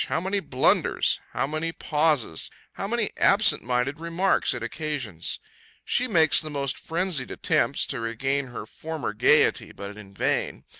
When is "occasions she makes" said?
4.63-6.41